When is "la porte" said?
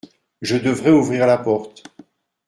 1.27-1.83